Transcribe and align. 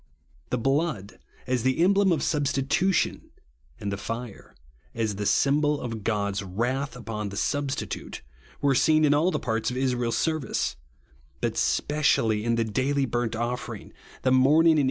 The 0.49 0.57
blood, 0.57 1.19
as 1.45 1.61
the 1.61 1.83
emblem 1.83 2.11
of 2.11 2.23
substitution, 2.23 3.29
and 3.79 3.91
the 3.91 3.97
fire, 3.97 4.55
as 4.95 5.17
the 5.17 5.27
symbol 5.27 5.79
of 5.79 6.03
God's 6.03 6.41
wrath 6.41 6.95
upon 6.95 7.29
the 7.29 7.37
substitute, 7.37 8.23
were 8.63 8.73
seen 8.73 9.05
in 9.05 9.13
all 9.13 9.29
the 9.29 9.37
parts 9.37 9.69
of 9.69 9.77
Israel's 9.77 10.17
service; 10.17 10.75
but 11.39 11.55
specially 11.55 12.43
in 12.43 12.55
the 12.55 12.63
daily 12.65 13.05
burnt 13.05 13.35
offering, 13.35 13.93
the 14.23 14.31
morning 14.31 14.39
and 14.39 14.39
THE 14.39 14.41
BLOOD 14.41 14.59
OF 14.59 14.63
Sl'RINKLllNU. 14.63 14.79